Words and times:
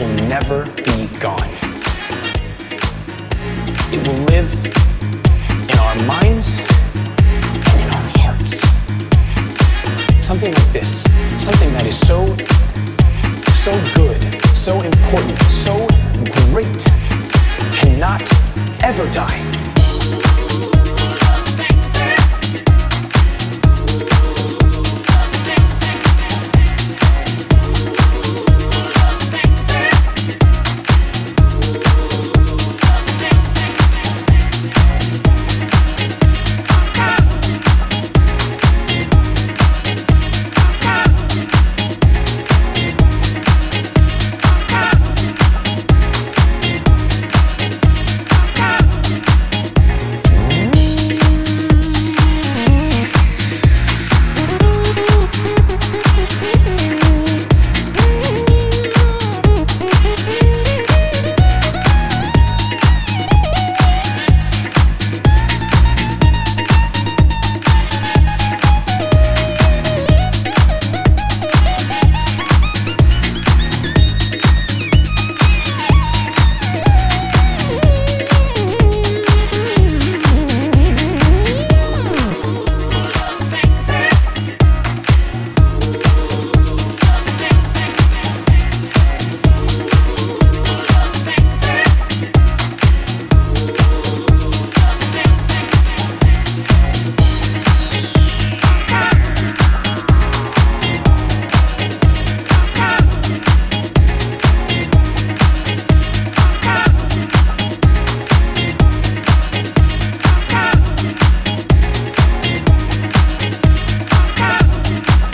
will 0.00 0.14
never 0.28 0.64
be 0.76 1.08
gone. 1.18 1.50
It 3.92 4.00
will 4.06 4.24
live 4.32 4.50
in 5.68 5.78
our 5.78 5.94
minds 6.06 6.58
and 6.58 7.80
in 7.82 7.90
our 7.90 8.10
hearts. 8.16 8.62
Something 10.24 10.54
like 10.54 10.72
this, 10.72 11.02
something 11.36 11.70
that 11.74 11.84
is 11.84 11.98
so, 11.98 12.24
so 13.52 13.72
good, 13.94 14.20
so 14.56 14.80
important, 14.80 15.42
so 15.50 15.86
great, 16.48 16.84
cannot 17.76 18.22
ever 18.82 19.04
die. 19.12 19.59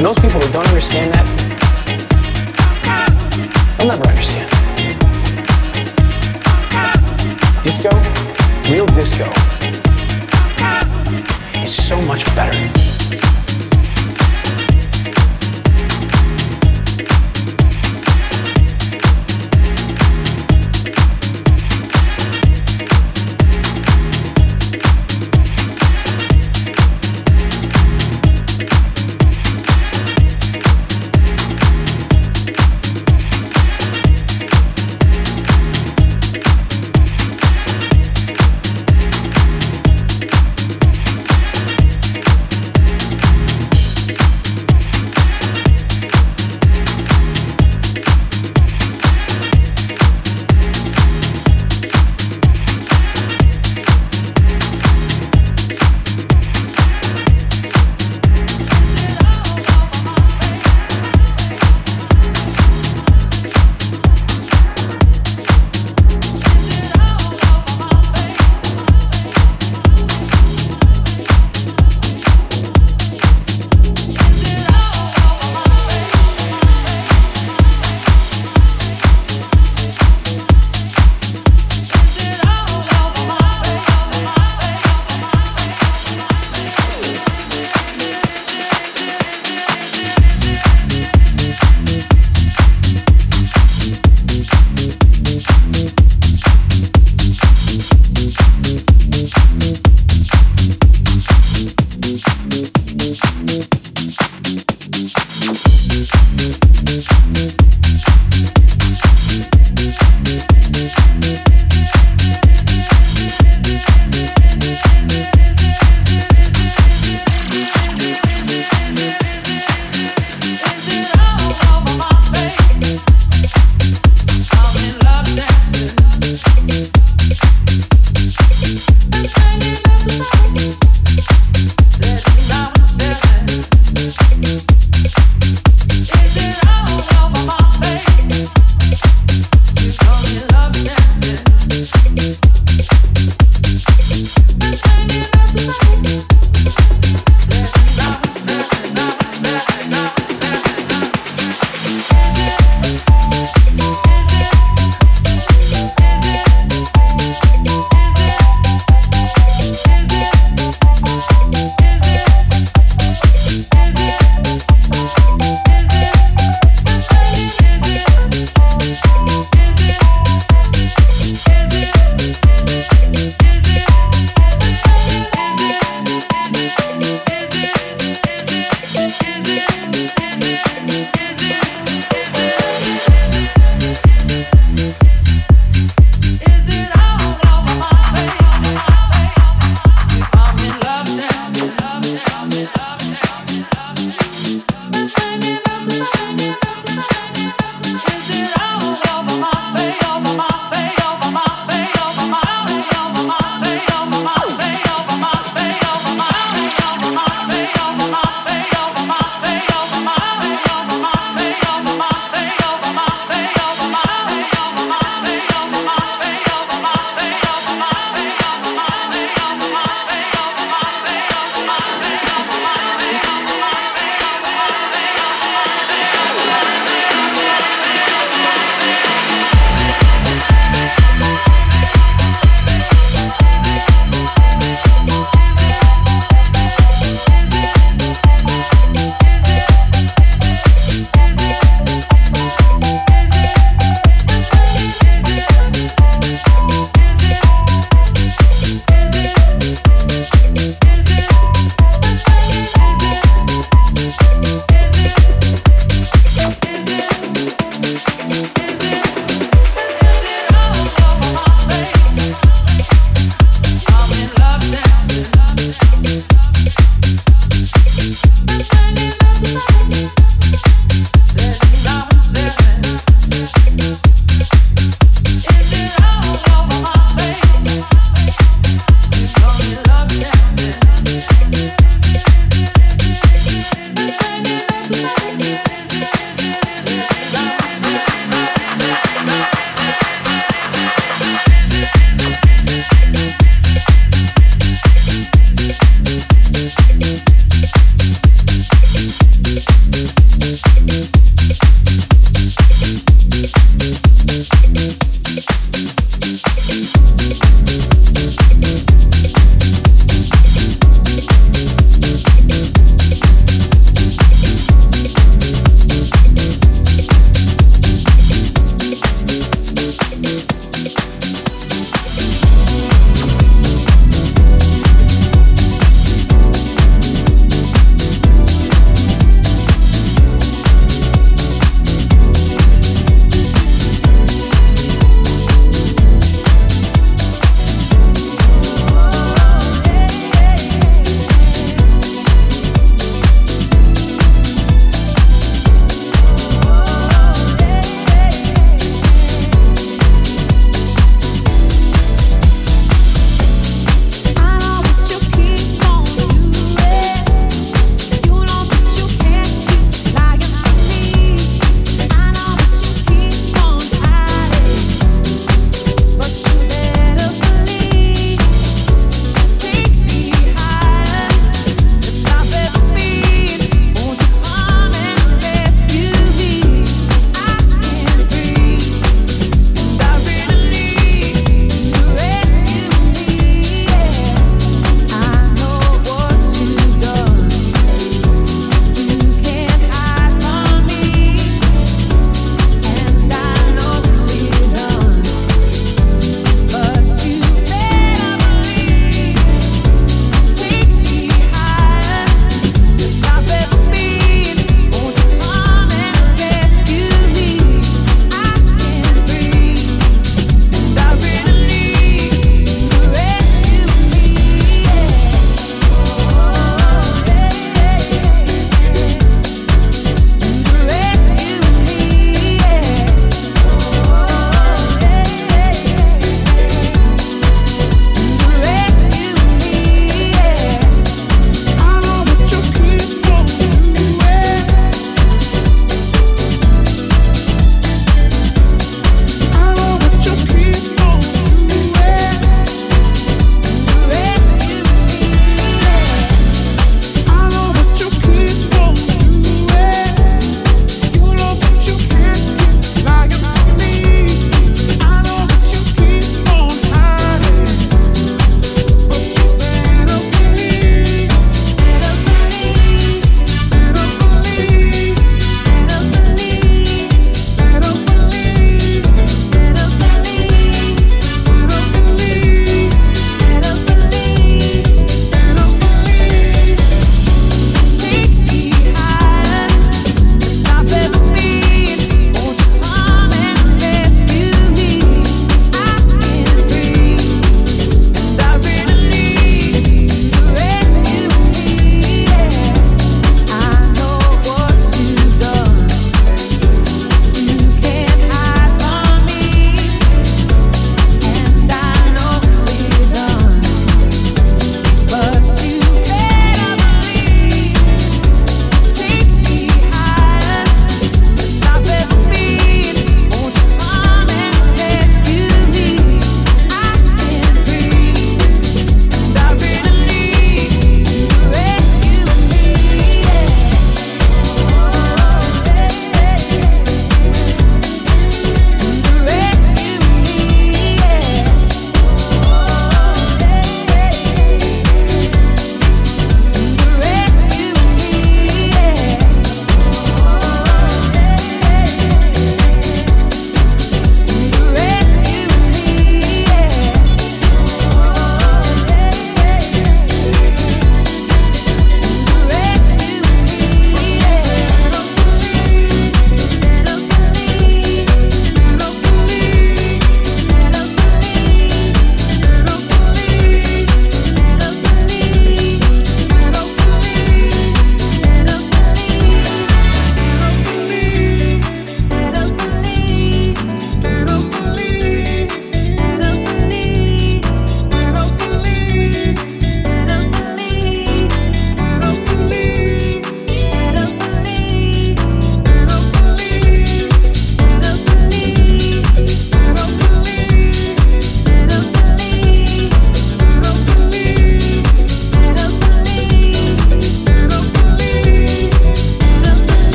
And 0.00 0.06
those 0.06 0.18
people 0.18 0.40
that 0.40 0.50
don't 0.54 0.66
understand 0.66 1.12
that, 1.12 1.26
they'll 3.76 3.88
never 3.88 4.08
understand. 4.08 4.48
Disco, 7.62 7.90
real 8.72 8.86
disco, 8.86 9.28
is 11.62 11.76
so 11.86 12.00
much 12.06 12.24
better. 12.34 12.89